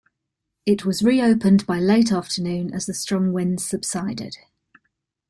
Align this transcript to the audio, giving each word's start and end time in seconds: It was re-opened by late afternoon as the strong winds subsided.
It 0.65 0.83
was 0.83 1.03
re-opened 1.03 1.67
by 1.67 1.77
late 1.79 2.11
afternoon 2.11 2.73
as 2.73 2.87
the 2.87 2.93
strong 2.95 3.33
winds 3.33 3.63
subsided. 3.63 4.35